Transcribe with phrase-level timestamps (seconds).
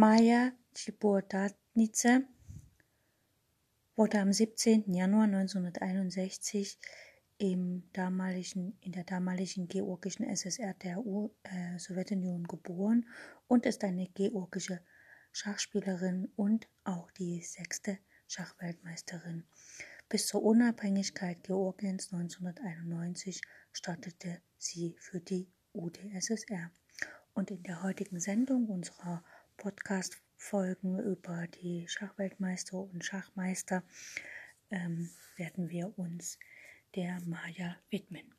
[0.00, 2.22] Maja Cibodatnice
[3.96, 4.94] wurde am 17.
[4.94, 6.78] Januar 1961
[7.38, 13.08] im damaligen, in der damaligen georgischen SSR der U äh, Sowjetunion geboren
[13.48, 14.80] und ist eine georgische
[15.32, 19.48] Schachspielerin und auch die sechste Schachweltmeisterin.
[20.08, 23.42] Bis zur Unabhängigkeit Georgiens 1991
[23.72, 26.70] startete sie für die UdSSR.
[27.34, 29.24] Und in der heutigen Sendung unserer
[29.58, 33.82] Podcast-Folgen über die Schachweltmeister und Schachmeister
[34.70, 36.38] ähm, werden wir uns
[36.94, 38.32] der Maya widmen.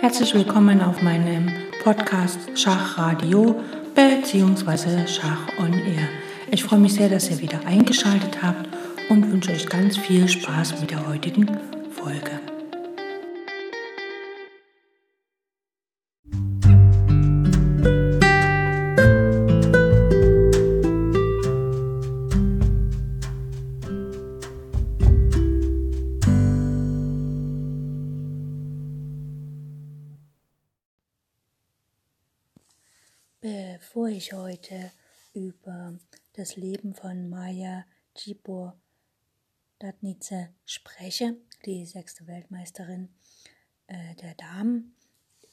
[0.00, 1.50] Herzlich willkommen auf meinem
[1.82, 3.60] Podcast Schachradio
[4.08, 5.06] bzw.
[5.06, 6.08] Schach on Air.
[6.50, 8.68] Ich freue mich sehr, dass ihr wieder eingeschaltet habt
[9.08, 11.46] und wünsche euch ganz viel Spaß mit der heutigen
[11.90, 12.53] Folge.
[34.54, 34.92] Heute
[35.32, 35.98] über
[36.34, 37.84] das Leben von Maya
[38.16, 38.80] Djibor
[39.80, 43.08] Ladnice spreche, die sechste Weltmeisterin
[43.88, 44.94] äh, der Damen,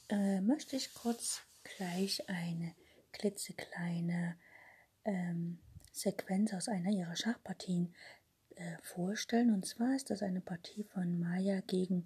[0.08, 2.76] äh, möchte ich kurz gleich eine
[3.10, 4.36] klitzekleine
[5.04, 5.58] ähm,
[5.90, 7.92] Sequenz aus einer ihrer Schachpartien
[8.54, 9.52] äh, vorstellen.
[9.52, 12.04] Und zwar ist das eine Partie von Maya gegen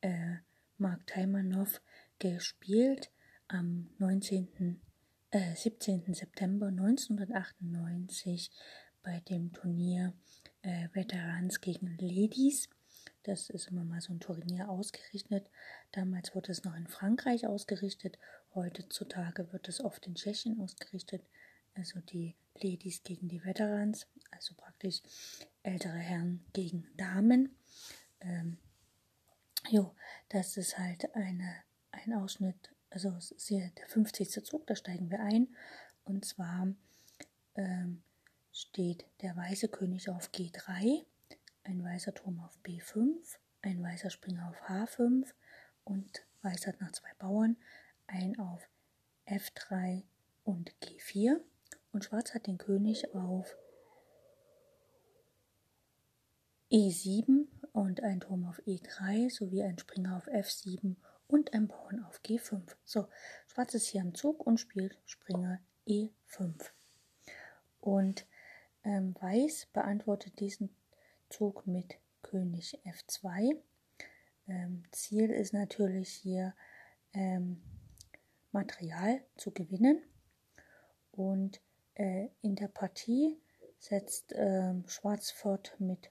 [0.00, 0.36] äh,
[0.78, 1.82] Mark Taimanov
[2.18, 3.10] gespielt
[3.48, 4.80] am 19.
[5.32, 6.06] 17.
[6.06, 8.50] Äh, September 1998
[9.02, 10.14] bei dem Turnier
[10.62, 12.68] äh, Veterans gegen Ladies.
[13.24, 15.46] Das ist immer mal so ein Turnier ausgerichtet.
[15.92, 18.18] Damals wurde es noch in Frankreich ausgerichtet.
[18.54, 21.22] Heutzutage wird es oft in Tschechien ausgerichtet.
[21.74, 25.02] Also die Ladies gegen die Veterans, also praktisch
[25.62, 27.54] ältere Herren gegen Damen.
[28.20, 28.56] Ähm,
[29.68, 29.94] jo,
[30.30, 31.54] das ist halt eine,
[31.92, 34.44] ein Ausschnitt, also sehr der 50.
[34.44, 35.48] Zug, da steigen wir ein.
[36.04, 36.68] Und zwar
[37.54, 38.02] ähm,
[38.52, 41.04] steht der weiße König auf G3,
[41.64, 43.14] ein weißer Turm auf B5,
[43.62, 45.26] ein weißer Springer auf H5
[45.84, 47.56] und weiß hat nach zwei Bauern
[48.06, 48.68] ein auf
[49.26, 50.04] F3
[50.44, 51.40] und G4
[51.92, 53.56] und Schwarz hat den König auf
[56.70, 60.96] E7 und ein Turm auf E3 sowie ein Springer auf F7
[61.28, 62.62] und ein Bauern auf G5.
[62.84, 63.06] So,
[63.46, 66.70] Schwarz ist hier am Zug und spielt Springer E5.
[67.80, 68.26] Und
[68.84, 70.74] ähm, Weiß beantwortet diesen
[71.28, 73.56] Zug mit König F2.
[74.48, 76.54] Ähm, Ziel ist natürlich hier
[77.12, 77.62] ähm,
[78.52, 80.02] Material zu gewinnen.
[81.12, 81.60] Und
[81.94, 83.38] äh, in der Partie
[83.78, 86.10] setzt äh, Schwarz fort mit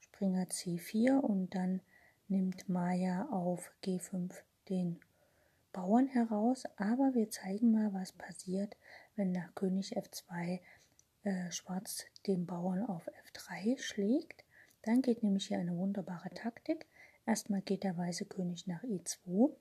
[0.00, 1.80] Springer C4 und dann
[2.28, 4.32] nimmt Maya auf G5
[4.68, 5.00] den
[5.72, 6.64] Bauern heraus.
[6.76, 8.76] Aber wir zeigen mal, was passiert,
[9.16, 10.60] wenn nach König F2
[11.24, 14.44] äh, Schwarz den Bauern auf F3 schlägt.
[14.82, 16.86] Dann geht nämlich hier eine wunderbare Taktik.
[17.26, 19.54] Erstmal geht der weiße König nach E2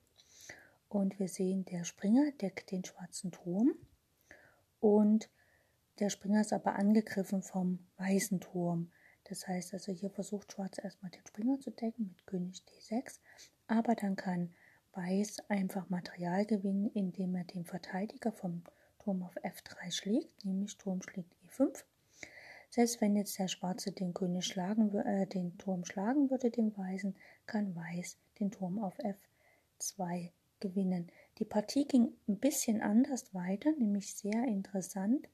[0.90, 3.74] und wir sehen, der Springer deckt den schwarzen Turm
[4.80, 5.30] und
[6.00, 8.92] der Springer ist aber angegriffen vom weißen Turm.
[9.24, 13.20] Das heißt also, hier versucht Schwarz erstmal den Springer zu decken mit König D6,
[13.68, 14.54] aber dann kann
[14.94, 18.64] Weiß einfach Material gewinnen, indem er den Verteidiger vom
[19.00, 21.84] Turm auf F3 schlägt, nämlich Turm schlägt E5.
[22.70, 27.16] Selbst wenn jetzt der Schwarze den König schlagen, äh, den Turm schlagen würde, den Weißen,
[27.46, 28.98] kann Weiß den Turm auf
[29.80, 31.12] F2 gewinnen.
[31.38, 35.28] Die Partie ging ein bisschen anders weiter, nämlich sehr interessant.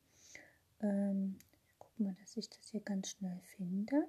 [0.81, 1.37] Ähm,
[1.77, 4.07] guck mal, dass ich das hier ganz schnell finde.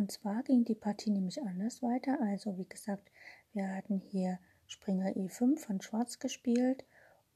[0.00, 2.18] Und zwar ging die Partie nämlich anders weiter.
[2.22, 3.10] Also wie gesagt,
[3.52, 6.86] wir hatten hier Springer E5 von Schwarz gespielt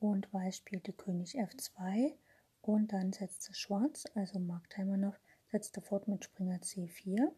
[0.00, 2.14] und Weiß spielte König F2
[2.62, 5.20] und dann setzte Schwarz, also Mark Taimanov,
[5.52, 7.32] setzte fort mit Springer C4.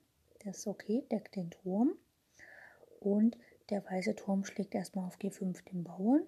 [0.44, 1.94] Das ist okay, deckt den Turm
[3.00, 3.37] und
[3.70, 6.23] der weiße Turm schlägt erstmal auf G5 den Bauern.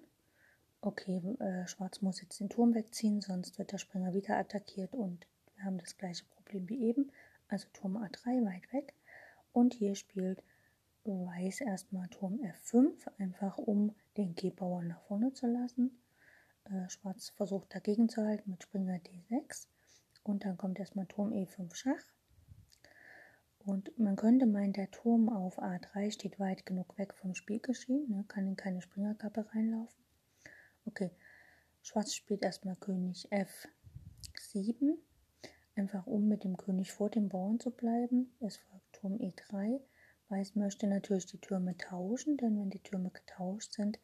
[0.81, 5.25] Okay, äh, Schwarz muss jetzt den Turm wegziehen, sonst wird der Springer wieder attackiert und
[5.55, 7.09] wir haben das gleiche Problem wie eben.
[7.49, 8.93] Also Turm A3 weit weg.
[9.51, 10.41] Und hier spielt
[11.05, 15.97] Weiß erstmal Turm F5, einfach um den G-Bauern nach vorne zu lassen.
[16.65, 19.67] äh, Schwarz versucht dagegen zu halten mit Springer D6
[20.23, 22.03] und dann kommt erstmal Turm E5 Schach.
[23.59, 28.25] Und man könnte meinen, der Turm auf A3 steht weit genug weg vom Spielgeschehen, ne,
[28.27, 30.03] kann in keine Springerkappe reinlaufen.
[30.85, 31.11] Okay,
[31.81, 34.97] Schwarz spielt erstmal König F7,
[35.79, 38.35] einfach um mit dem König vor dem Bauern zu bleiben.
[38.41, 39.79] Es folgt Turm E3.
[40.27, 43.97] Weiß möchte natürlich die Türme tauschen, denn wenn die Türme getauscht sind,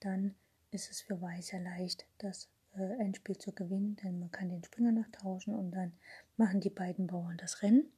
[0.00, 0.34] dann
[0.70, 4.62] ist es für Weiß ja leicht, das äh, Endspiel zu gewinnen, denn man kann den
[4.62, 5.92] Springer noch tauschen und dann
[6.36, 7.90] machen die beiden Bauern das Rennen.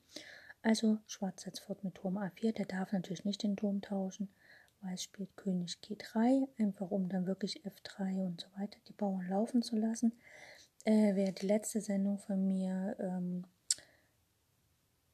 [0.62, 4.28] Also Schwarz setzt fort mit Turm A4, der darf natürlich nicht den Turm tauschen.
[4.82, 9.62] Weiß spielt König G3, einfach um dann wirklich F3 und so weiter die Bauern laufen
[9.62, 10.12] zu lassen.
[10.86, 13.42] Äh, wer die letzte Sendung von mir ähm,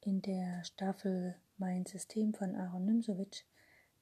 [0.01, 3.41] in der Staffel Mein System von Aaron Nimsowitsch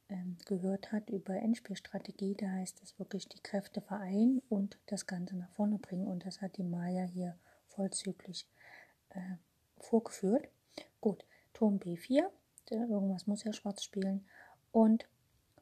[0.09, 5.37] ähm, gehört hat über Endspielstrategie, da heißt es wirklich die Kräfte vereinen und das Ganze
[5.37, 6.07] nach vorne bringen.
[6.07, 7.37] Und das hat die Maya hier
[7.69, 8.49] vollzüglich
[9.11, 9.37] äh,
[9.77, 10.49] vorgeführt.
[10.99, 11.23] Gut,
[11.53, 12.23] Turm B4,
[12.69, 14.25] irgendwas muss ja schwarz spielen.
[14.73, 15.07] Und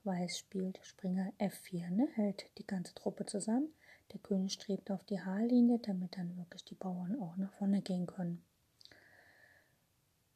[0.06, 2.08] Weiß spielt Springer F4, ne?
[2.16, 3.72] hält die ganze Truppe zusammen.
[4.12, 8.08] Der König strebt auf die H-Linie, damit dann wirklich die Bauern auch nach vorne gehen
[8.08, 8.44] können.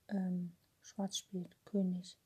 [0.09, 2.17] Ähm, Schwarz spielt König,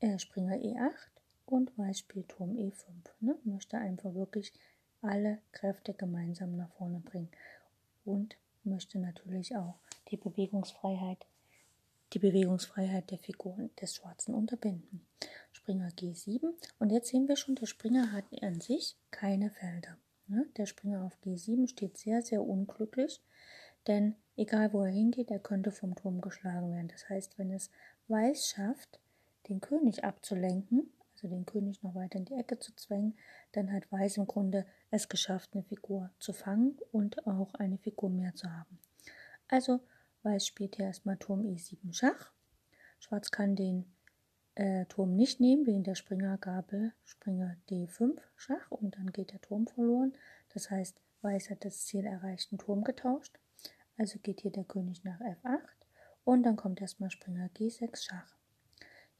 [0.00, 1.10] äh, Springer E8
[1.46, 2.84] und Weiß spielt Turm E5.
[3.20, 3.36] Ne?
[3.44, 4.52] Möchte einfach wirklich
[5.02, 7.30] alle Kräfte gemeinsam nach vorne bringen
[8.04, 9.78] und möchte natürlich auch
[10.10, 11.26] die Bewegungsfreiheit
[12.12, 15.06] die Bewegungsfreiheit der Figuren des Schwarzen unterbinden.
[15.52, 19.96] Springer G7 und jetzt sehen wir schon, der Springer hat an sich keine Felder.
[20.30, 20.46] Ne?
[20.56, 23.20] Der Springer auf G7 steht sehr, sehr unglücklich,
[23.88, 26.88] denn egal wo er hingeht, er könnte vom Turm geschlagen werden.
[26.88, 27.70] Das heißt, wenn es
[28.06, 29.00] Weiß schafft,
[29.48, 33.18] den König abzulenken, also den König noch weiter in die Ecke zu zwängen,
[33.52, 38.08] dann hat Weiß im Grunde es geschafft, eine Figur zu fangen und auch eine Figur
[38.08, 38.78] mehr zu haben.
[39.48, 39.80] Also
[40.22, 42.32] Weiß spielt hier erstmal Turm E7 Schach.
[43.00, 43.90] Schwarz kann den
[44.54, 49.66] äh, Turm nicht nehmen wegen der Springergabel Springer D5 Schach und dann geht der Turm
[49.66, 50.12] verloren.
[50.52, 53.38] Das heißt, Weiß hat das Ziel erreicht, einen Turm getauscht.
[53.98, 55.58] Also geht hier der König nach F8
[56.24, 58.36] und dann kommt erstmal Springer G6 Schach.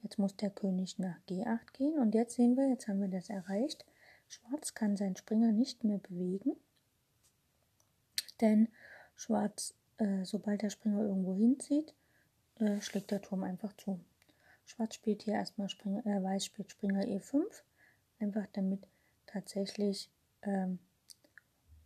[0.02, 3.28] Jetzt muss der König nach G8 gehen und jetzt sehen wir, jetzt haben wir das
[3.28, 3.84] erreicht.
[4.28, 6.56] Schwarz kann seinen Springer nicht mehr bewegen,
[8.40, 8.68] denn
[9.14, 11.94] Schwarz äh, sobald der Springer irgendwo hinzieht,
[12.58, 14.00] äh, schlägt der Turm einfach zu.
[14.70, 17.42] Schwarz spielt hier erstmal Springer, äh, Weiß spielt Springer E5,
[18.20, 18.86] einfach damit
[19.26, 20.08] tatsächlich
[20.42, 20.78] ähm,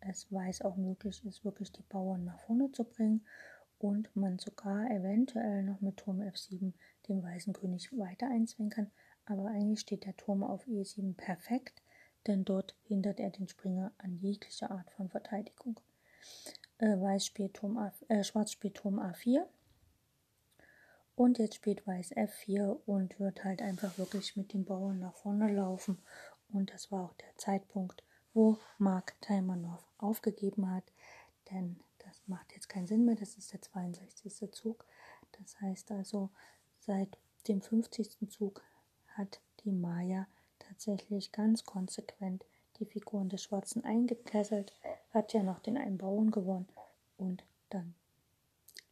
[0.00, 3.24] es Weiß auch möglich ist, wirklich die Bauern nach vorne zu bringen
[3.78, 6.74] und man sogar eventuell noch mit Turm F7
[7.08, 8.90] den weißen König weiter einzwingen kann.
[9.24, 11.80] Aber eigentlich steht der Turm auf E7 perfekt,
[12.26, 15.80] denn dort hindert er den Springer an jeglicher Art von Verteidigung.
[16.76, 19.46] Äh, Weiß spielt Turm A, äh, Schwarz spielt Turm A4
[21.16, 25.52] und jetzt spielt Weiß F4 und wird halt einfach wirklich mit dem Bauern nach vorne
[25.52, 25.98] laufen
[26.52, 28.02] und das war auch der Zeitpunkt,
[28.32, 30.84] wo Mark Taimanov aufgegeben hat,
[31.50, 34.52] denn das macht jetzt keinen Sinn mehr, das ist der 62.
[34.52, 34.84] Zug.
[35.32, 36.30] Das heißt also,
[36.78, 37.18] seit
[37.48, 38.30] dem 50.
[38.30, 38.62] Zug
[39.08, 40.26] hat die Maya
[40.58, 42.44] tatsächlich ganz konsequent
[42.78, 44.72] die Figuren des Schwarzen eingekesselt,
[45.10, 46.68] hat ja noch den einen Bauern gewonnen
[47.16, 47.94] und dann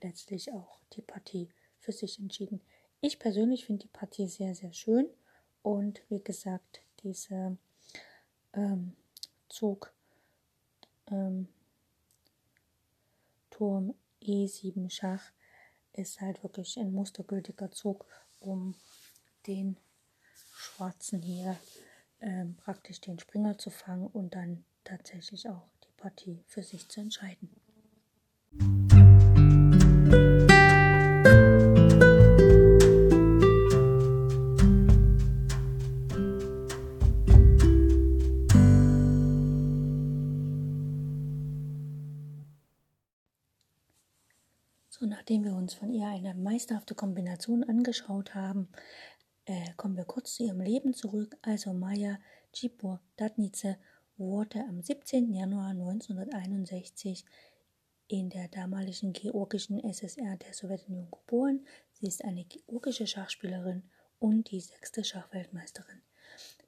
[0.01, 1.49] letztlich auch die Partie
[1.83, 2.61] für sich entschieden.
[3.01, 5.09] Ich persönlich finde die Partie sehr, sehr schön
[5.63, 7.57] und wie gesagt, dieser
[8.53, 8.97] ähm,
[9.49, 9.93] Zug
[11.11, 11.49] ähm,
[13.51, 15.33] Turm E7 Schach
[15.93, 18.07] ist halt wirklich ein mustergültiger Zug,
[18.41, 18.75] um
[19.47, 19.77] den
[20.55, 21.59] Schwarzen hier
[22.21, 27.01] ähm, praktisch den Springer zu fangen und dann tatsächlich auch die Partie für sich zu
[27.01, 27.51] entscheiden.
[30.11, 30.52] So,
[45.23, 48.69] nachdem wir uns von ihr eine meisterhafte Kombination angeschaut haben,
[49.45, 51.37] äh, kommen wir kurz zu ihrem Leben zurück.
[51.43, 52.19] Also Maya
[52.53, 53.77] Djibur Datnice
[54.17, 55.33] wurde am 17.
[55.33, 57.25] Januar 1961
[58.09, 61.69] in der damaligen georgischen SSR der Sowjetunion geboren.
[61.93, 63.85] Sie ist eine georgische Schachspielerin
[64.19, 66.03] und die sechste Schachweltmeisterin.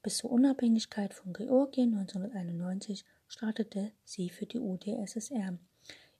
[0.01, 5.59] Bis zur Unabhängigkeit von Georgien 1991 startete sie für die UdSSR.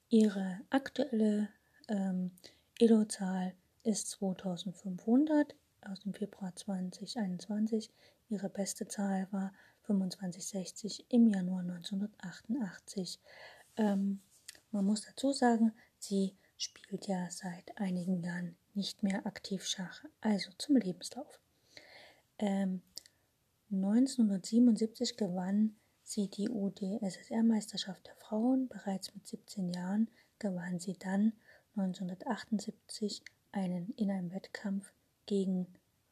[0.09, 1.47] Ihre aktuelle
[1.87, 2.31] ähm,
[2.79, 7.91] Elo-Zahl ist 2500 aus dem Februar 2021.
[8.29, 9.53] Ihre beste Zahl war
[9.85, 13.19] 2560 im Januar 1988.
[13.77, 14.19] Ähm,
[14.71, 20.51] man muss dazu sagen, sie spielt ja seit einigen Jahren nicht mehr aktiv Schach, also
[20.57, 21.39] zum Lebenslauf.
[22.39, 22.81] Ähm,
[23.71, 28.67] 1977 gewann sie die UdSSR-Meisterschaft der Frauen.
[28.67, 31.33] Bereits mit 17 Jahren gewann sie dann
[31.77, 34.93] 1978 einen, in einem Wettkampf
[35.25, 35.67] gegen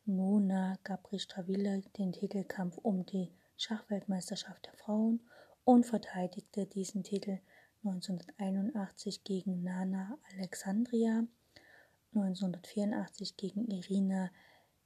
[0.06, 5.22] Nona Gabri-Straville den Titelkampf um die Schachweltmeisterschaft der Frauen
[5.64, 7.40] und verteidigte diesen Titel
[7.86, 11.26] 1981 gegen Nana Alexandria,
[12.14, 14.30] 1984 gegen Irina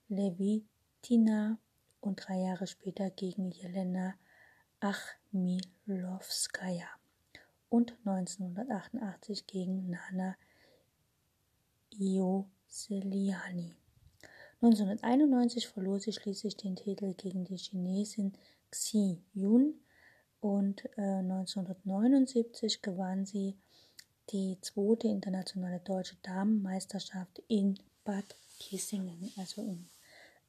[0.09, 1.57] Levitina
[1.99, 4.13] und drei Jahre später gegen Jelena
[4.79, 6.87] Achmilowskaja.
[7.69, 10.35] Und 1988 gegen Nana
[11.93, 13.75] Ioseliani.
[14.61, 18.33] 1991 verlor sie schließlich den Titel gegen die Chinesin
[18.71, 19.79] Xi Yun
[20.39, 23.55] und äh, 1979 gewann sie
[24.31, 29.89] die zweite internationale deutsche Damenmeisterschaft in Bad Kissingen, also in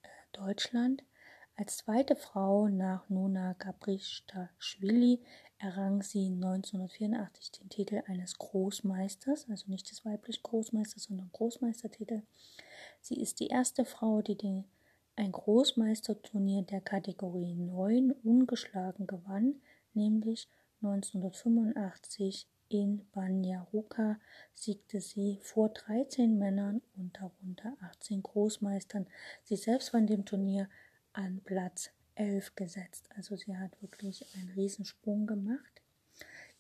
[0.02, 1.04] äh, Deutschland.
[1.56, 5.20] Als zweite Frau nach Nona Gabristaschwili
[5.58, 12.22] errang sie 1984 den Titel eines Großmeisters, also nicht des weiblichen Großmeisters, sondern Großmeistertitel.
[13.00, 14.64] Sie ist die erste Frau, die den,
[15.16, 19.60] ein Großmeisterturnier der Kategorie 9 ungeschlagen gewann,
[19.94, 20.48] nämlich
[20.82, 24.20] 1985 in Banja Luka
[24.54, 29.06] siegte sie vor 13 Männern und darunter 18 Großmeistern.
[29.42, 30.68] Sie selbst war in dem Turnier
[31.14, 33.08] an Platz 11 gesetzt.
[33.16, 35.82] Also sie hat wirklich einen Riesensprung gemacht.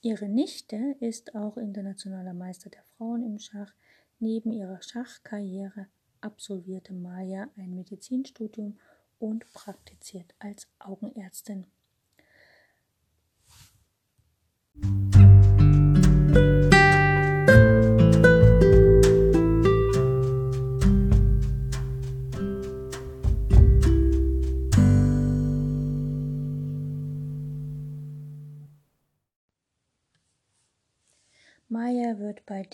[0.00, 3.74] Ihre Nichte ist auch internationaler Meister der Frauen im Schach.
[4.20, 5.86] Neben ihrer Schachkarriere
[6.20, 8.78] absolvierte Maya ein Medizinstudium
[9.18, 11.66] und praktiziert als Augenärztin.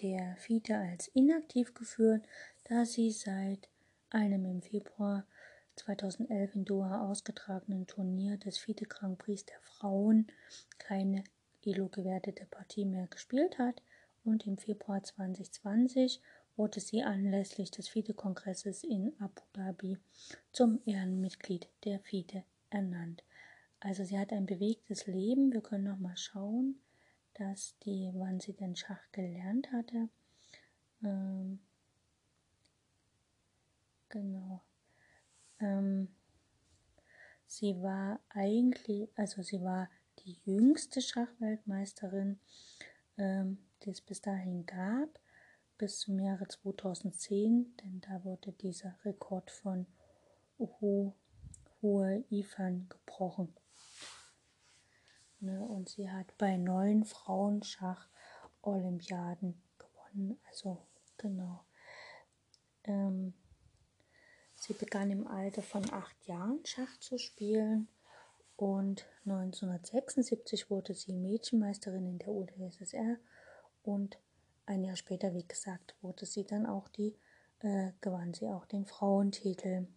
[0.04, 2.26] Der FIDE als inaktiv geführt,
[2.64, 3.70] da sie seit
[4.11, 5.26] einem im Februar
[5.76, 10.26] 2011 in Doha ausgetragenen Turnier des FIDE Grand Prix der Frauen
[10.78, 11.25] keine
[11.62, 13.80] Elo-gewertete Partie mehr gespielt hat
[14.25, 16.20] und im Februar 2020
[16.54, 19.96] wurde sie anlässlich des FIDE-Kongresses in Abu Dhabi
[20.52, 23.25] zum Ehrenmitglied der FIDE ernannt.
[23.80, 25.50] Also sie hat ein bewegtes Leben.
[25.50, 26.78] Wir können noch mal schauen
[27.35, 30.09] dass die, wann sie den Schach gelernt hatte.
[31.03, 31.61] Ähm,
[34.09, 34.62] genau.
[35.61, 36.09] Ähm,
[37.47, 39.88] sie war eigentlich, also sie war
[40.21, 42.38] die jüngste Schachweltmeisterin,
[43.19, 45.21] ähm, die es bis dahin gab,
[45.76, 49.87] bis zum Jahre 2010, denn da wurde dieser Rekord von
[50.59, 51.12] Uhu
[51.83, 53.55] Hue Ifan gebrochen.
[55.44, 55.62] Ne?
[55.62, 60.40] Und sie hat bei neun Frauenschach-Olympiaden gewonnen.
[60.48, 60.78] Also
[61.18, 61.64] genau.
[62.84, 63.34] Ähm,
[64.54, 67.88] sie begann im Alter von acht Jahren Schach zu spielen
[68.56, 73.16] und 1976 wurde sie Mädchenmeisterin in der UdSSR
[73.82, 74.16] und
[74.66, 77.14] ein Jahr später, wie gesagt, wurde sie dann auch die,
[77.60, 79.88] äh, gewann sie auch den Frauentitel.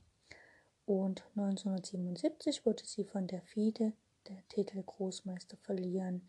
[0.85, 3.93] Und 1977 wurde sie von der FIDE
[4.29, 6.21] der Titel Großmeister verlieren.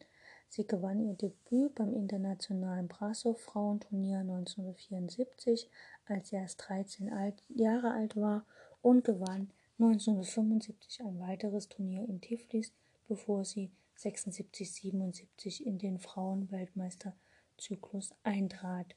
[0.48, 5.68] Sie gewann ihr Debüt beim internationalen Brasov-Frauenturnier 1974,
[6.06, 7.12] als sie erst 13
[7.48, 8.46] Jahre alt war,
[8.80, 12.72] und gewann 1975 ein weiteres Turnier in Tiflis,
[13.08, 18.94] bevor sie 76-77 in den Frauenweltmeisterzyklus eintrat.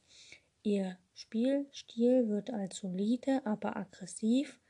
[0.64, 4.62] Ihr Spielstil wird als solide, aber aggressiv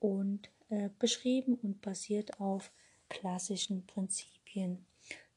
[0.00, 2.72] und äh, beschrieben und basiert auf
[3.08, 4.84] klassischen Prinzipien.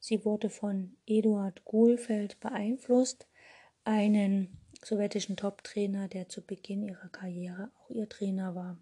[0.00, 3.26] Sie wurde von Eduard Gohlfeld beeinflusst,
[3.84, 8.78] einen sowjetischen Top-Trainer, der zu Beginn ihrer Karriere auch ihr Trainer war.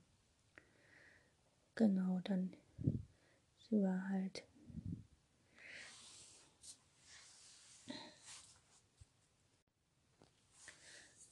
[1.75, 2.53] Genau, dann
[3.69, 4.45] sie war halt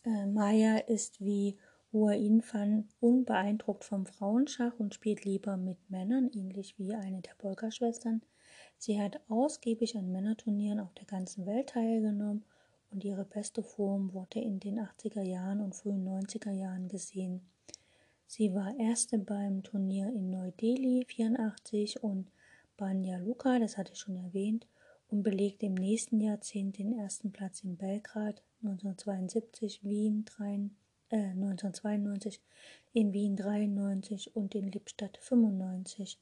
[0.04, 1.58] äh, Maya ist wie
[1.94, 8.20] Hua Infan unbeeindruckt vom Frauenschach und spielt lieber mit Männern, ähnlich wie eine der Polka-Schwestern.
[8.78, 12.44] Sie hat ausgiebig an Männerturnieren auf der ganzen Welt teilgenommen
[12.90, 17.42] und ihre beste Form wurde in den 80er Jahren und frühen 90er Jahren gesehen.
[18.26, 22.28] Sie war erste beim Turnier in Neu-Delhi 84 und
[22.76, 24.66] Banja Luka, das hatte ich schon erwähnt,
[25.06, 30.70] und belegte im nächsten Jahrzehnt den ersten Platz in Belgrad 1972, Wien 3,
[31.14, 32.40] äh, 1992,
[32.92, 36.18] in Wien 93 und in Lippstadt 95.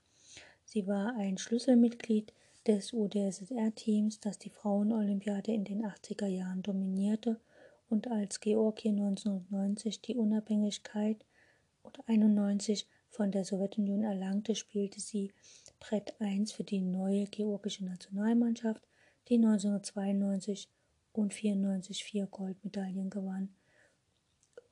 [0.64, 2.34] Sie war ein Schlüsselmitglied
[2.66, 7.40] des UdSSR-Teams, das die Frauenolympiade in den 80er Jahren dominierte
[7.88, 11.24] und als Georgien 1990 die Unabhängigkeit
[11.82, 15.32] und 91 von der Sowjetunion erlangte, spielte sie
[15.80, 18.82] Brett 1 für die neue georgische Nationalmannschaft,
[19.28, 20.68] die 1992
[21.12, 23.54] und 94 vier Goldmedaillen gewann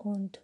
[0.00, 0.40] und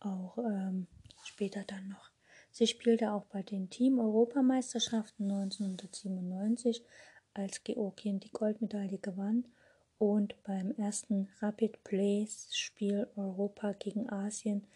[0.00, 0.86] auch ähm,
[1.24, 2.10] später dann noch.
[2.50, 6.84] Sie spielte auch bei den Team-Europameisterschaften 1997,
[7.34, 9.44] als Georgien die Goldmedaille gewann
[9.98, 14.66] und beim ersten Rapid Plays Spiel Europa gegen Asien,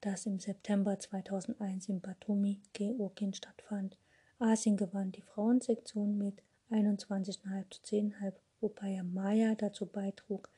[0.00, 3.98] das im September 2001 in Batumi, Georgien stattfand.
[4.38, 10.48] Asien gewann die Frauensektion mit 21,5 zu 10,5, wobei Maya dazu beitrug,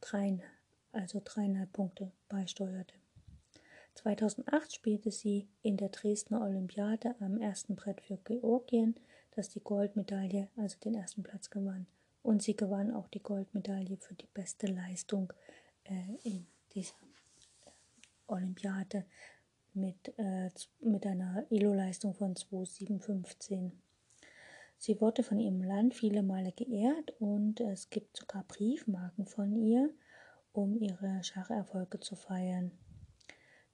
[0.00, 0.40] drei,
[0.92, 2.94] also dreieinhalb Punkte beisteuerte.
[3.94, 8.94] 2008 spielte sie in der Dresdner Olympiade am ersten Brett für Georgien,
[9.32, 11.86] das die Goldmedaille, also den ersten Platz gewann.
[12.22, 15.32] Und sie gewann auch die Goldmedaille für die beste Leistung
[15.84, 16.94] äh, in dieser
[18.26, 19.04] Olympiade
[19.74, 23.72] mit, äh, mit einer Elo-Leistung von 2,715.
[24.78, 29.90] Sie wurde von ihrem Land viele Male geehrt und es gibt sogar Briefmarken von ihr,
[30.52, 32.72] um ihre Schacherfolge zu feiern.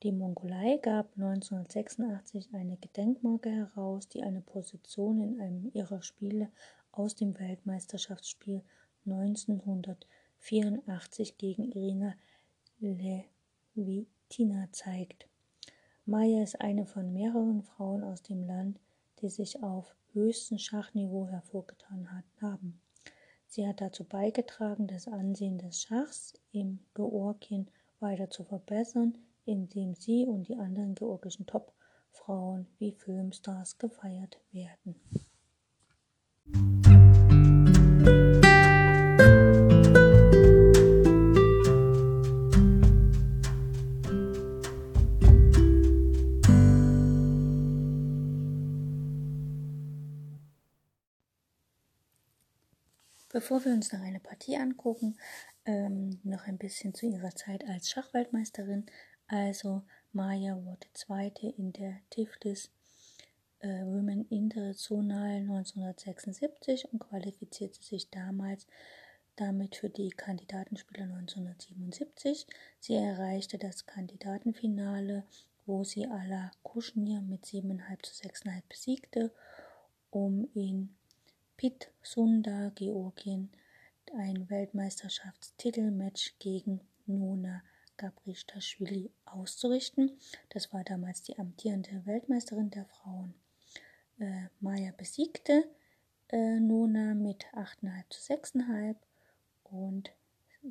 [0.02, 6.50] Die Mongolei gab 1986 eine Gedenkmarke heraus, die eine Position in einem ihrer Spiele
[6.92, 8.62] aus dem Weltmeisterschaftsspiel
[9.06, 12.14] 1984 gegen Irina
[12.80, 15.28] Levitina zeigt.
[16.04, 18.80] Maya ist eine von mehreren Frauen aus dem Land,
[19.20, 22.08] die sich auf höchstem Schachniveau hervorgetan
[22.40, 22.80] haben.
[23.46, 30.26] Sie hat dazu beigetragen, das Ansehen des Schachs im Georgien weiter zu verbessern, indem sie
[30.26, 34.96] und die anderen georgischen Top-Frauen wie Filmstars gefeiert werden.
[53.36, 55.18] Bevor wir uns noch eine Partie angucken,
[55.66, 58.86] ähm, noch ein bisschen zu ihrer Zeit als Schachweltmeisterin.
[59.26, 59.82] Also
[60.14, 62.70] Maya wurde Zweite in der Tiflis
[63.58, 68.66] äh, Women International 1976 und qualifizierte sich damals
[69.34, 72.46] damit für die Kandidatenspiele 1977.
[72.80, 75.24] Sie erreichte das Kandidatenfinale,
[75.66, 79.30] wo sie Ala Kushnir mit 7,5 zu 6,5 besiegte,
[80.08, 80.96] um in
[81.56, 83.50] Pitsunda, Georgien,
[84.14, 87.62] ein Weltmeisterschaftstitelmatch gegen Nona
[87.96, 90.18] Gabrishashvili auszurichten.
[90.50, 93.34] Das war damals die amtierende Weltmeisterin der Frauen.
[94.18, 95.64] Äh, Maya besiegte
[96.28, 98.96] äh, Nona mit 8,5 zu 6,5
[99.64, 100.10] und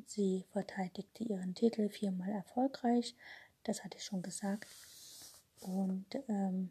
[0.06, 3.16] sie verteidigte ihren Titel viermal erfolgreich.
[3.64, 4.68] Das hatte ich schon gesagt.
[5.60, 6.70] Und ähm,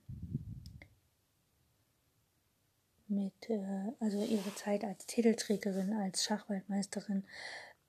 [3.08, 7.24] mit äh, also ihre Zeit als Titelträgerin als Schachweltmeisterin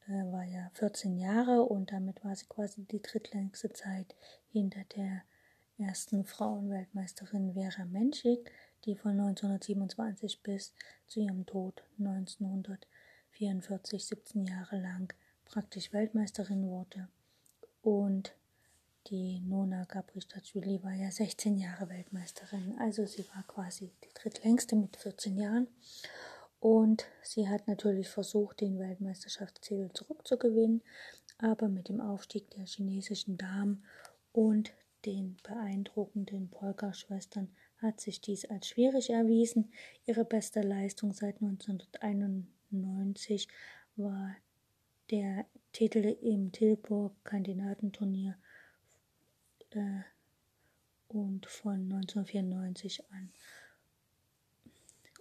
[0.08, 1.62] äh, war ja 14 Jahre.
[1.62, 4.14] Und damit war sie quasi die drittlängste Zeit
[4.50, 5.22] hinter der
[5.78, 8.50] ersten Frauenweltmeisterin Vera Menschik,
[8.84, 10.74] die von 1927 bis
[11.06, 15.12] zu ihrem Tod 1944, 17 Jahre lang
[15.44, 17.08] praktisch Weltmeisterin wurde.
[17.82, 18.34] Und
[19.06, 24.96] die Nona Gabristatschwili war ja 16 Jahre Weltmeisterin, also sie war quasi die drittlängste mit
[24.96, 25.68] 14 Jahren.
[26.60, 30.82] Und sie hat natürlich versucht, den Weltmeisterschaftstitel zurückzugewinnen,
[31.38, 33.84] aber mit dem Aufstieg der chinesischen Damen
[34.38, 34.72] und
[35.04, 37.48] den beeindruckenden Polka-Schwestern
[37.78, 39.72] hat sich dies als schwierig erwiesen.
[40.06, 43.48] Ihre beste Leistung seit 1991
[43.96, 44.36] war
[45.10, 48.36] der Titel im Tilburg Kandidatenturnier
[49.70, 50.02] äh,
[51.08, 53.32] und von 1994 an.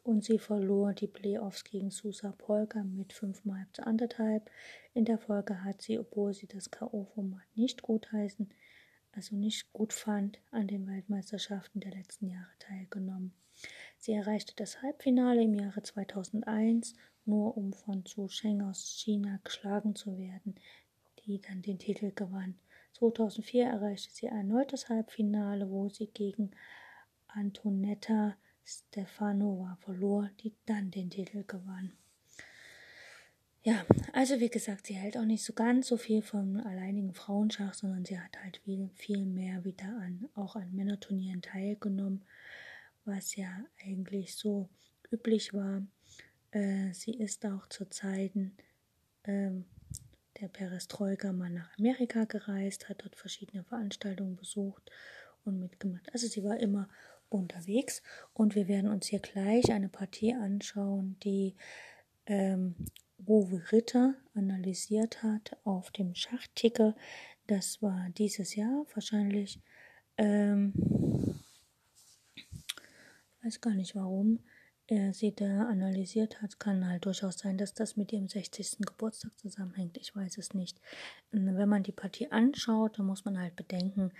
[0.03, 4.47] Und sie verlor die Playoffs gegen Susa Polka mit 5 mal zu anderthalb.
[4.93, 8.51] In der Folge hat sie, obwohl sie das K.O.-Format nicht gutheißen,
[9.17, 13.34] also nicht gut fand, an den Weltmeisterschaften der letzten Jahre teilgenommen.
[13.97, 16.93] Sie erreichte das Halbfinale im Jahre 2001,
[17.25, 20.53] nur um von Zhu Sheng aus China geschlagen zu werden,
[21.25, 22.60] die dann den Titel gewann.
[22.93, 26.51] 2004 erreichte sie erneut das Halbfinale, wo sie gegen
[27.27, 31.91] Antonetta Stefanova verlor, die dann den Titel gewann.
[33.67, 37.73] Ja, also wie gesagt, sie hält auch nicht so ganz so viel vom alleinigen Frauenschach,
[37.73, 42.23] sondern sie hat halt viel, viel mehr wieder an, auch an Männerturnieren teilgenommen,
[43.03, 43.49] was ja
[43.86, 44.69] eigentlich so
[45.12, 45.86] üblich war.
[46.51, 48.56] Äh, sie ist auch zu Zeiten
[49.25, 49.65] ähm,
[50.39, 54.89] der Perestroika mal nach Amerika gereist, hat dort verschiedene Veranstaltungen besucht
[55.43, 56.10] und mitgemacht.
[56.13, 56.88] Also sie war immer
[57.27, 58.01] unterwegs
[58.34, 61.53] und wir werden uns hier gleich eine Partie anschauen, die
[62.27, 62.75] ähm,
[63.25, 66.95] Uwe Ritter analysiert hat auf dem Schachticker.
[67.47, 69.60] Das war dieses Jahr wahrscheinlich.
[70.17, 70.73] Ähm,
[73.43, 74.39] weiß gar nicht warum
[74.88, 78.77] er sie da analysiert hat, kann halt durchaus sein, dass das mit ihrem 60.
[78.80, 79.97] Geburtstag zusammenhängt.
[79.97, 80.80] Ich weiß es nicht.
[81.32, 84.13] Wenn man die Partie anschaut, dann muss man halt bedenken,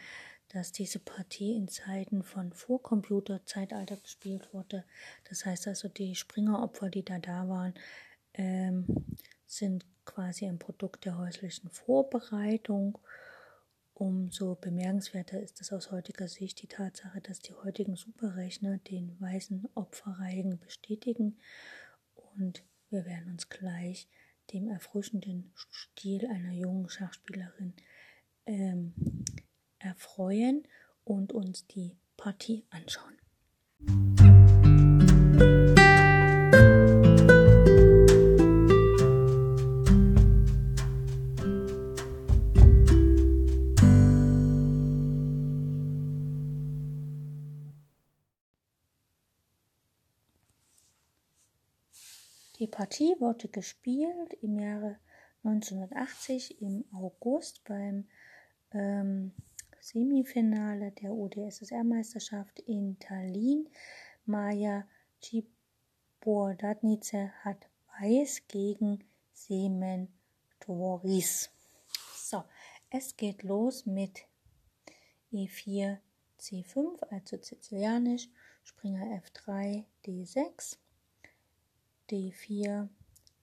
[0.50, 4.84] dass diese Partie in Zeiten von Vorcomputerzeitalter gespielt wurde.
[5.30, 7.74] Das heißt also, die Springeropfer, die da da waren,
[8.38, 8.86] ähm,
[9.46, 12.98] sind quasi ein Produkt der häuslichen Vorbereitung
[14.00, 19.68] Umso bemerkenswerter ist es aus heutiger Sicht die Tatsache, dass die heutigen Superrechner den weißen
[19.74, 21.40] Opferreigen bestätigen
[22.14, 24.08] und wir werden uns gleich
[24.54, 27.74] dem erfrischenden Stil einer jungen Schachspielerin
[28.46, 28.94] ähm,
[29.80, 30.68] erfreuen
[31.04, 33.18] und uns die Partie anschauen.
[35.40, 35.77] Die
[52.78, 55.00] Partie wurde gespielt im Jahre
[55.44, 58.08] 1980 im August beim
[58.72, 59.32] ähm,
[59.80, 63.68] Semifinale der UdSSR-Meisterschaft in Tallinn.
[64.28, 64.88] Maja
[65.24, 67.68] Cibordatnice hat
[68.00, 70.10] Weiß gegen Semen
[70.60, 71.50] Toris.
[72.16, 72.44] So,
[72.92, 74.20] es geht los mit
[75.34, 75.98] E4,
[76.40, 78.30] C5, also Sizilianisch,
[78.64, 80.78] Springer F3, D6.
[82.10, 82.90] D4,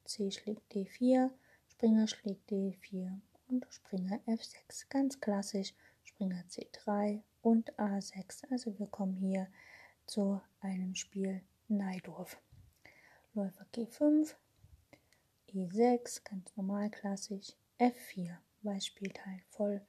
[0.05, 1.31] C schlägt D4,
[1.68, 4.88] Springer schlägt D4 und Springer F6.
[4.88, 8.50] Ganz klassisch Springer C3 und A6.
[8.50, 9.48] Also wir kommen hier
[10.07, 12.40] zu einem Spiel Neidorf.
[13.35, 14.35] Läufer G5,
[15.48, 18.37] E6, ganz normal klassisch, F4.
[18.62, 19.81] Weiß spielt halt voll,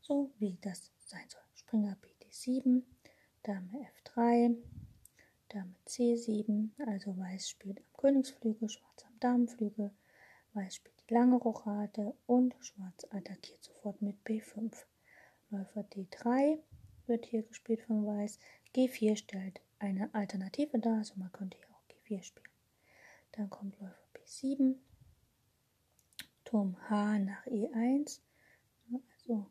[0.00, 1.40] so wie das sein soll.
[1.54, 2.82] Springer BD7,
[3.42, 4.56] Dame F3,
[5.54, 9.92] Dame C7, also Weiß spielt am Königsflügel, Schwarz am Damenflügel,
[10.52, 14.74] Weiß spielt die lange Rochade und Schwarz attackiert sofort mit B5.
[15.50, 16.58] Läufer D3
[17.06, 18.40] wird hier gespielt von Weiß.
[18.74, 22.48] G4 stellt eine Alternative dar, also man könnte hier auch G4 spielen.
[23.30, 24.74] Dann kommt Läufer B7,
[26.44, 28.18] Turm H nach E1.
[28.92, 29.46] Also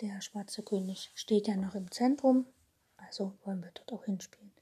[0.00, 2.46] der schwarze König steht ja noch im Zentrum,
[2.96, 4.57] also wollen wir dort auch hinspielen.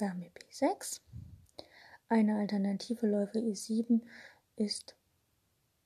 [0.00, 1.02] Dame B6.
[2.08, 4.00] Eine alternative Läufer E7
[4.56, 4.96] ist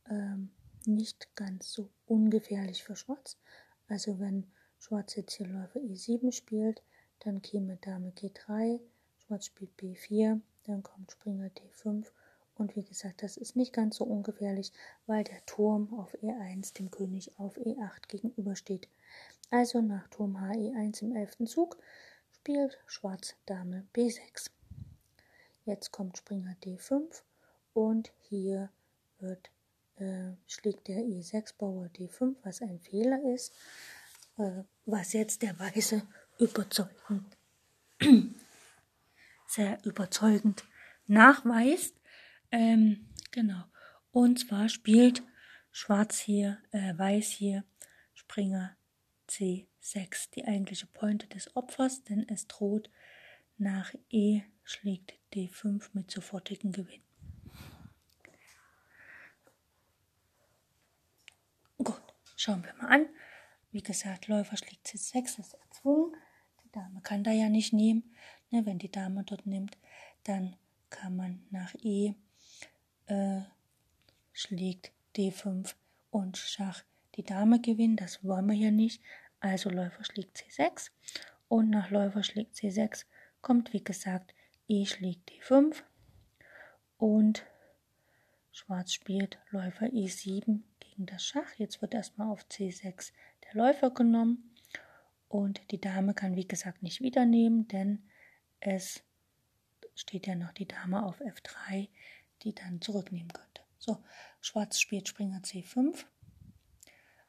[0.09, 0.51] ähm,
[0.87, 3.37] nicht ganz so ungefährlich für Schwarz.
[3.89, 4.47] Also wenn
[4.79, 6.85] Schwarz jetzt hier Läufer E7 spielt,
[7.19, 8.79] dann käme Dame G3,
[9.19, 12.07] Schwarz spielt B4, dann kommt Springer D5
[12.55, 14.73] und wie gesagt, das ist nicht ganz so ungefährlich,
[15.07, 18.89] weil der Turm auf E1 dem König auf E8 gegenübersteht.
[19.51, 21.47] Also nach Turm H E1 im 11.
[21.47, 21.79] Zug
[22.45, 24.51] spielt Schwarz Dame B6.
[25.65, 27.23] Jetzt kommt Springer D5
[27.73, 28.69] und hier
[29.19, 29.51] wird,
[29.97, 33.55] äh, schlägt der E6-Bauer D5, was ein Fehler ist,
[34.37, 36.03] äh, was jetzt der Weiße
[36.39, 37.35] überzeugend,
[39.47, 40.65] sehr überzeugend
[41.07, 41.97] nachweist.
[42.53, 43.65] Ähm, genau.
[44.13, 45.23] Und zwar spielt
[45.73, 47.65] Schwarz hier, äh, Weiß hier
[48.13, 48.77] Springer
[49.31, 49.74] C6.
[49.85, 52.91] C6, die eigentliche Pointe des Opfers, denn es droht
[53.59, 57.03] nach E schlägt D5 mit sofortigem Gewinn.
[61.79, 62.03] Gut,
[62.35, 63.07] schauen wir mal an.
[63.71, 66.17] Wie gesagt, Läufer schlägt C6, ist erzwungen.
[66.65, 68.15] Die Dame kann da ja nicht nehmen.
[68.51, 69.77] Ne, wenn die Dame dort nimmt,
[70.25, 70.57] dann
[70.89, 72.15] kann man nach E
[73.07, 73.43] äh,
[74.33, 75.75] schlägt D5
[76.11, 76.85] und Schach
[77.17, 77.97] die Dame gewinnen.
[77.97, 79.03] Das wollen wir hier nicht.
[79.45, 80.91] Also Läufer schlägt C6
[81.49, 83.05] und nach Läufer schlägt C6
[83.43, 84.35] kommt wie gesagt
[84.69, 85.83] E schlägt D5
[86.97, 87.45] und
[88.53, 91.53] Schwarz spielt Läufer E7 gegen das Schach.
[91.59, 93.13] Jetzt wird erstmal auf C6
[93.45, 94.57] der Läufer genommen
[95.29, 98.09] und die Dame kann wie gesagt nicht wieder nehmen, denn
[98.61, 99.05] es
[99.95, 101.91] steht ja noch die Dame auf F3,
[102.41, 103.61] die dann zurücknehmen könnte.
[103.77, 104.03] So,
[104.41, 106.03] Schwarz spielt Springer C5,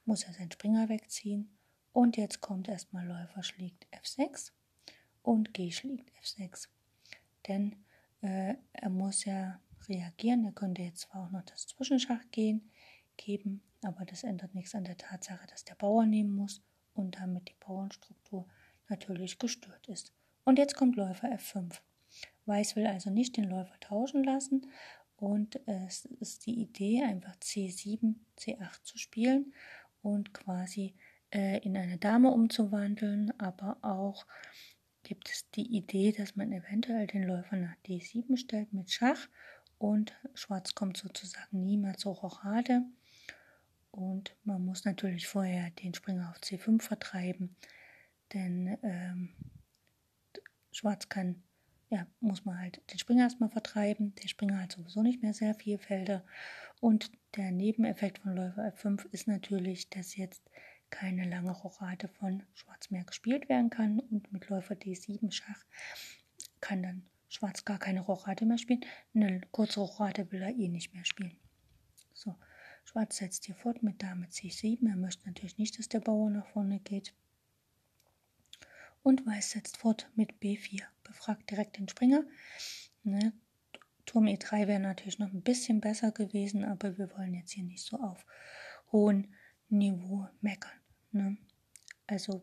[0.06, 1.52] muss er seinen Springer wegziehen
[1.96, 4.52] und jetzt kommt erstmal Läufer schlägt F6
[5.24, 6.68] und G schlägt F6.
[7.48, 7.78] Denn
[8.22, 10.44] äh, er muss ja reagieren.
[10.44, 12.70] Er könnte jetzt zwar auch noch das Zwischenschach gehen,
[13.16, 16.62] geben, aber das ändert nichts an der Tatsache, dass der Bauer nehmen muss
[16.96, 18.46] und damit die Bauernstruktur
[18.90, 20.12] natürlich gestört ist.
[20.44, 21.80] Und jetzt kommt Läufer F5.
[22.46, 24.70] Weiß will also nicht den Läufer tauschen lassen
[25.16, 29.54] und es ist die Idee, einfach C7, C8 zu spielen
[30.02, 30.94] und quasi
[31.36, 34.26] äh, in eine Dame umzuwandeln, aber auch
[35.04, 39.28] gibt es die Idee, dass man eventuell den Läufer nach D7 stellt mit Schach
[39.78, 42.84] und Schwarz kommt sozusagen niemals zur Rochade.
[43.92, 47.56] Und man muss natürlich vorher den Springer auf C5 vertreiben,
[48.34, 49.30] denn ähm,
[50.72, 51.44] Schwarz kann,
[51.90, 54.16] ja, muss man halt den Springer erstmal vertreiben.
[54.24, 56.26] Der Springer hat sowieso nicht mehr sehr viele Felder.
[56.80, 60.42] Und der Nebeneffekt von Läufer F5 ist natürlich, dass jetzt
[60.96, 65.66] keine lange Rochade von Schwarz mehr gespielt werden kann und mit Läufer D7 Schach
[66.62, 68.86] kann dann Schwarz gar keine Rochade mehr spielen.
[69.14, 71.36] Eine kurze Rochade will er eh nicht mehr spielen.
[72.14, 72.36] So,
[72.86, 74.88] Schwarz setzt hier fort mit Dame C7.
[74.88, 77.14] Er möchte natürlich nicht, dass der Bauer nach vorne geht.
[79.04, 80.82] Und Weiß setzt fort mit B4.
[81.04, 82.24] Befragt direkt den Springer.
[83.04, 83.34] Ne?
[84.06, 87.84] Turm E3 wäre natürlich noch ein bisschen besser gewesen, aber wir wollen jetzt hier nicht
[87.84, 88.26] so auf
[88.94, 89.34] hohen
[89.68, 90.72] Niveau meckern.
[91.16, 91.38] Ne?
[92.08, 92.42] Also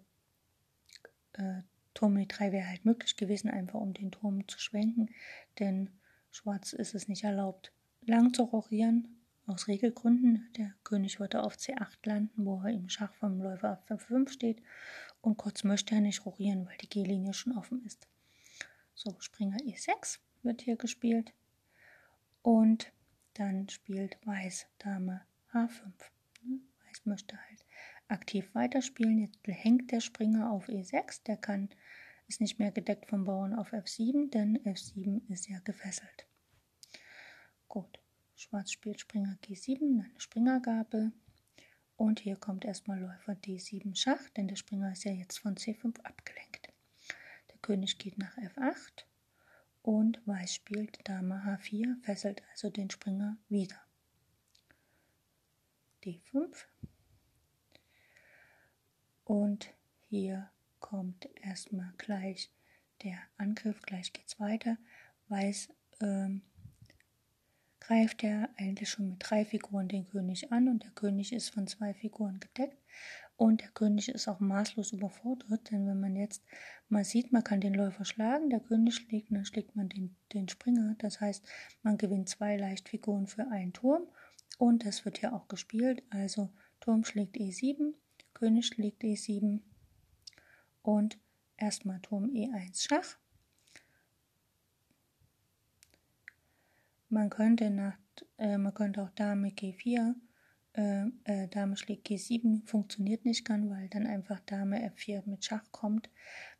[1.34, 1.60] äh,
[1.92, 5.10] Turm E3 wäre halt möglich gewesen, einfach um den Turm zu schwenken,
[5.58, 5.90] denn
[6.30, 10.48] Schwarz ist es nicht erlaubt, lang zu rochieren, aus Regelgründen.
[10.56, 14.62] Der König würde auf C8 landen, wo er im Schach vom Läufer auf F5 steht
[15.20, 18.08] und kurz möchte er nicht rochieren, weil die G-Linie schon offen ist.
[18.94, 21.34] So, Springer E6 wird hier gespielt
[22.40, 22.90] und
[23.34, 25.20] dann spielt Weiß Dame
[25.52, 25.92] H5.
[26.86, 27.61] Weiß möchte halt
[28.08, 29.18] aktiv weiterspielen.
[29.18, 31.68] Jetzt hängt der Springer auf E6, der kann,
[32.28, 36.26] ist nicht mehr gedeckt vom Bauern auf F7, denn F7 ist ja gefesselt.
[37.68, 38.00] Gut,
[38.36, 41.12] Schwarz spielt Springer G7, eine Springergabe.
[41.96, 46.00] Und hier kommt erstmal Läufer D7 Schach, denn der Springer ist ja jetzt von C5
[46.02, 46.68] abgelenkt.
[47.50, 49.04] Der König geht nach F8
[49.82, 53.80] und Weiß spielt Dame H4, fesselt also den Springer wieder.
[56.04, 56.64] D5
[59.24, 59.72] und
[60.08, 62.50] hier kommt erstmal gleich
[63.02, 64.76] der Angriff, gleich geht's weiter.
[65.28, 65.68] Weiß
[66.00, 66.42] ähm,
[67.80, 71.66] greift er eigentlich schon mit drei Figuren den König an und der König ist von
[71.66, 72.76] zwei Figuren gedeckt.
[73.36, 76.44] Und der König ist auch maßlos überfordert, denn wenn man jetzt
[76.88, 80.48] mal sieht, man kann den Läufer schlagen, der König schlägt, dann schlägt man den, den
[80.48, 81.44] Springer, das heißt,
[81.82, 84.06] man gewinnt zwei Leichtfiguren für einen Turm
[84.58, 87.94] und das wird ja auch gespielt, also Turm schlägt E7,
[88.42, 89.60] König schlägt E7
[90.82, 91.16] und
[91.56, 93.16] erstmal Turm E1 Schach.
[97.08, 97.96] Man könnte, nach,
[98.38, 100.16] äh, man könnte auch Dame G4,
[100.72, 105.70] äh, äh, Dame schlägt G7, funktioniert nicht ganz, weil dann einfach Dame F4 mit Schach
[105.70, 106.10] kommt,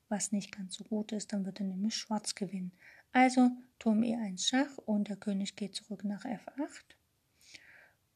[0.08, 2.70] was nicht ganz so gut ist, dann wird er nämlich Schwarz gewinnen.
[3.10, 6.94] Also Turm E1 Schach und der König geht zurück nach F8.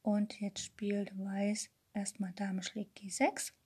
[0.03, 3.56] Und jetzt spielt Weiß erstmal Dame schlägt G6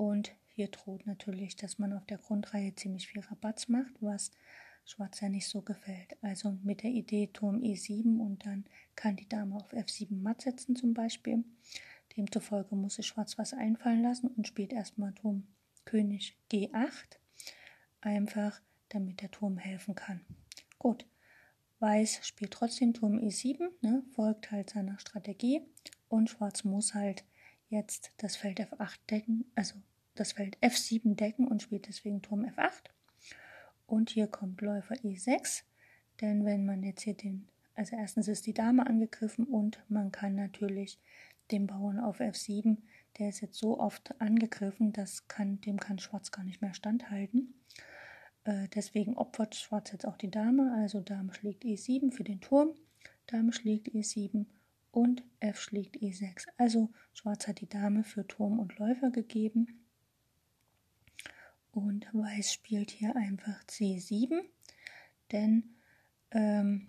[0.00, 4.30] und hier droht natürlich, dass man auf der Grundreihe ziemlich viel Rabatz macht, was
[4.86, 6.16] Schwarz ja nicht so gefällt.
[6.22, 8.64] Also mit der Idee Turm E7 und dann
[8.96, 11.44] kann die Dame auf F7 matt setzen zum Beispiel.
[12.16, 15.46] Demzufolge muss sich Schwarz was einfallen lassen und spielt erstmal Turm
[15.84, 17.18] König G8.
[18.00, 18.58] Einfach
[18.88, 20.22] damit der Turm helfen kann.
[20.78, 21.04] Gut.
[21.78, 25.60] Weiß spielt trotzdem Turm E7, ne, folgt halt seiner Strategie
[26.08, 27.22] und Schwarz muss halt
[27.68, 29.74] jetzt das Feld F8 decken, also
[30.20, 32.90] das Feld F7 decken und spielt deswegen Turm F8.
[33.86, 35.62] Und hier kommt Läufer E6,
[36.20, 40.34] denn wenn man jetzt hier den, also erstens ist die Dame angegriffen und man kann
[40.34, 41.00] natürlich
[41.50, 42.76] den Bauern auf F7,
[43.18, 47.54] der ist jetzt so oft angegriffen, das kann, dem kann Schwarz gar nicht mehr standhalten.
[48.44, 52.74] Äh, deswegen opfert Schwarz jetzt auch die Dame, also Dame schlägt E7 für den Turm,
[53.26, 54.46] Dame schlägt E7
[54.92, 56.46] und F schlägt E6.
[56.58, 59.79] Also Schwarz hat die Dame für Turm und Läufer gegeben.
[61.72, 64.40] Und Weiß spielt hier einfach C7,
[65.30, 65.74] denn
[66.32, 66.88] ähm,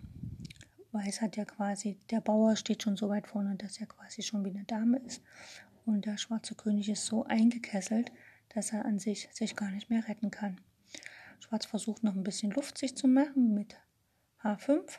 [0.92, 4.44] Weiß hat ja quasi, der Bauer steht schon so weit vorne, dass er quasi schon
[4.44, 5.22] wie eine Dame ist.
[5.86, 8.12] Und der schwarze König ist so eingekesselt,
[8.50, 10.60] dass er an sich sich gar nicht mehr retten kann.
[11.40, 13.76] Schwarz versucht noch ein bisschen Luft sich zu machen mit
[14.42, 14.98] H5.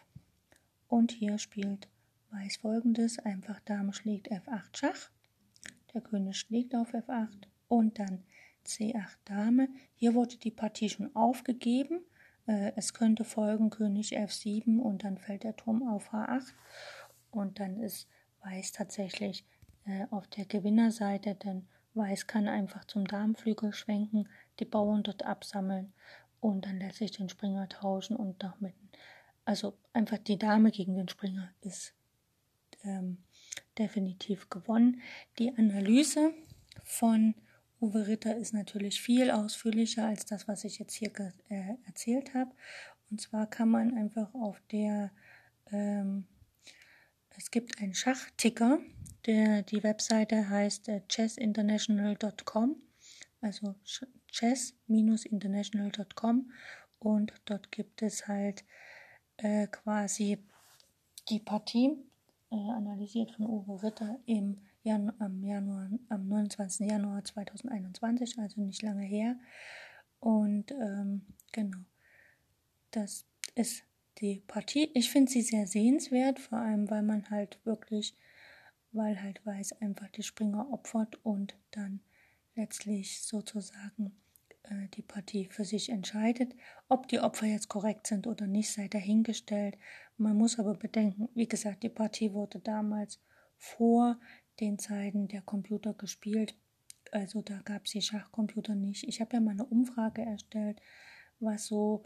[0.87, 1.87] Und hier spielt
[2.31, 5.09] Weiß folgendes, einfach Dame schlägt F8 Schach,
[5.93, 8.23] der König schlägt auf F8 und dann
[8.65, 9.69] C8 Dame.
[9.95, 12.01] Hier wurde die Partie schon aufgegeben.
[12.47, 16.53] Äh, es könnte folgen König F7 und dann fällt der Turm auf H8
[17.31, 18.07] und dann ist
[18.43, 19.45] Weiß tatsächlich
[19.85, 24.27] äh, auf der Gewinnerseite, denn Weiß kann einfach zum Damenflügel schwenken,
[24.59, 25.93] die Bauern dort absammeln
[26.39, 28.73] und dann lässt sich den Springer tauschen und noch mit,
[29.45, 31.93] also einfach die Dame gegen den Springer ist
[32.83, 33.19] ähm,
[33.77, 35.01] definitiv gewonnen.
[35.39, 36.33] Die Analyse
[36.83, 37.35] von
[37.83, 41.11] Uwe Ritter ist natürlich viel ausführlicher als das, was ich jetzt hier
[41.49, 42.51] äh, erzählt habe.
[43.11, 45.11] Und zwar kann man einfach auf der,
[45.69, 46.23] ähm,
[47.37, 48.79] es gibt einen Schachticker,
[49.25, 52.77] der, die Webseite heißt äh, chessinternational.com,
[53.41, 53.75] also
[54.31, 56.51] chess-international.com
[56.99, 58.63] und dort gibt es halt
[59.35, 60.37] äh, quasi
[61.27, 61.97] die Partie
[62.49, 66.89] äh, analysiert von Uwe Ritter im Janu am, Januar, am 29.
[66.89, 69.37] Januar 2021, also nicht lange her.
[70.19, 71.79] Und ähm, genau,
[72.91, 73.83] das ist
[74.19, 74.89] die Partie.
[74.93, 78.15] Ich finde sie sehr sehenswert, vor allem weil man halt wirklich,
[78.91, 82.01] weil halt Weiß einfach die Springer opfert und dann
[82.55, 84.15] letztlich sozusagen
[84.63, 86.53] äh, die Partie für sich entscheidet.
[86.89, 89.77] Ob die Opfer jetzt korrekt sind oder nicht, sei dahingestellt.
[90.17, 93.19] Man muss aber bedenken, wie gesagt, die Partie wurde damals
[93.57, 94.19] vor
[94.59, 96.55] den Zeiten der Computer gespielt.
[97.11, 99.07] Also da gab es die Schachcomputer nicht.
[99.07, 100.81] Ich habe ja mal eine Umfrage erstellt,
[101.39, 102.03] was so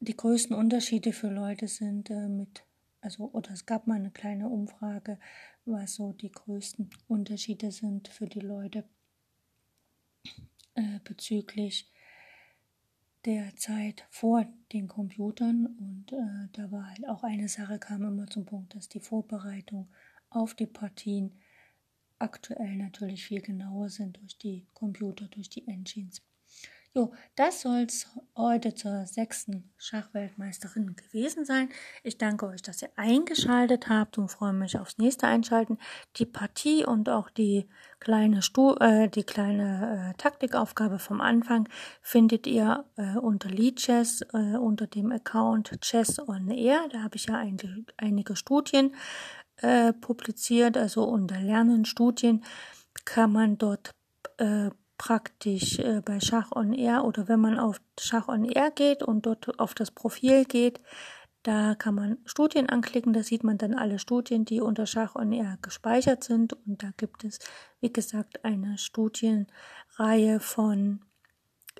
[0.00, 2.64] die größten Unterschiede für Leute sind äh, mit,
[3.00, 5.18] also, oder es gab mal eine kleine Umfrage,
[5.64, 8.84] was so die größten Unterschiede sind für die Leute
[10.74, 11.90] äh, bezüglich
[13.24, 18.28] der Zeit vor den Computern und äh, da war halt auch eine Sache kam immer
[18.28, 19.88] zum Punkt, dass die Vorbereitung
[20.36, 21.32] auf die Partien
[22.18, 26.22] aktuell natürlich viel genauer sind durch die Computer, durch die Engines.
[26.94, 31.68] Jo, das soll es heute zur sechsten Schachweltmeisterin gewesen sein.
[32.02, 35.76] Ich danke euch, dass ihr eingeschaltet habt und freue mich aufs nächste Einschalten.
[36.16, 37.68] Die Partie und auch die
[38.00, 41.68] kleine, Stu äh, die kleine äh, Taktikaufgabe vom Anfang
[42.00, 46.88] findet ihr äh, unter Lead Chess, äh, unter dem Account Chess on Air.
[46.90, 47.58] Da habe ich ja ein,
[47.98, 48.94] einige Studien
[49.58, 52.44] äh, publiziert, also unter Lernen Studien
[53.04, 53.90] kann man dort
[54.38, 59.02] äh, praktisch äh, bei Schach on Air oder wenn man auf Schach on Air geht
[59.02, 60.80] und dort auf das Profil geht,
[61.46, 65.30] da kann man Studien anklicken, da sieht man dann alle Studien, die unter Schach on
[65.30, 66.54] Air gespeichert sind.
[66.66, 67.38] Und da gibt es,
[67.80, 71.04] wie gesagt, eine Studienreihe von,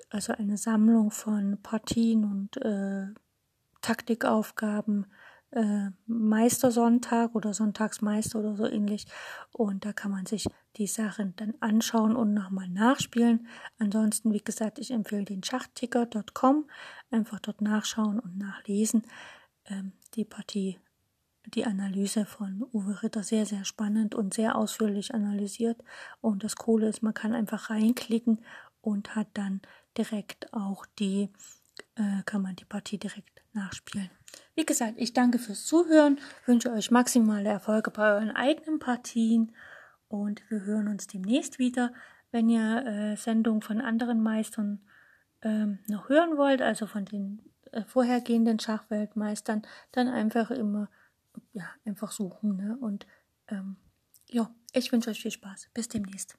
[0.09, 3.07] also eine Sammlung von Partien und äh,
[3.81, 5.07] Taktikaufgaben
[5.51, 9.05] äh, Meistersonntag oder Sonntagsmeister oder so ähnlich.
[9.53, 13.47] Und da kann man sich die Sachen dann anschauen und nochmal nachspielen.
[13.79, 16.69] Ansonsten, wie gesagt, ich empfehle den Schachticker.com.
[17.11, 19.03] Einfach dort nachschauen und nachlesen.
[19.65, 20.79] Ähm, die Partie,
[21.45, 25.81] die Analyse von Uwe Ritter sehr, sehr spannend und sehr ausführlich analysiert.
[26.21, 28.43] Und das Coole ist, man kann einfach reinklicken
[28.81, 29.61] und hat dann
[29.97, 31.29] direkt auch die,
[31.95, 34.09] äh, kann man die Partie direkt nachspielen.
[34.55, 39.53] Wie gesagt, ich danke fürs Zuhören, wünsche euch maximale Erfolge bei euren eigenen Partien
[40.07, 41.93] und wir hören uns demnächst wieder.
[42.31, 44.81] Wenn ihr äh, Sendungen von anderen Meistern
[45.41, 49.61] ähm, noch hören wollt, also von den äh, vorhergehenden Schachweltmeistern,
[49.91, 50.89] dann einfach immer
[51.53, 52.57] ja, einfach suchen.
[52.57, 52.77] Ne?
[52.79, 53.05] Und
[53.49, 53.77] ähm,
[54.29, 55.69] ja, ich wünsche euch viel Spaß.
[55.73, 56.37] Bis demnächst.